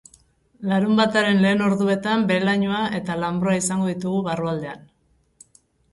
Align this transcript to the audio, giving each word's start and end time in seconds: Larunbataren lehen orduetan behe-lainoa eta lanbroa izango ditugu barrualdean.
Larunbataren 0.69 1.41
lehen 1.43 1.61
orduetan 1.65 2.25
behe-lainoa 2.31 2.81
eta 3.01 3.19
lanbroa 3.25 3.61
izango 3.61 3.93
ditugu 3.93 4.23
barrualdean. 4.31 4.83